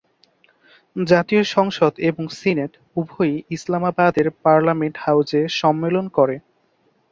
[0.95, 6.35] জাতীয় সংসদ এবং সিনেট উভয়ই ইসলামাবাদের পার্লামেন্ট হাউজে সম্মেলন করে।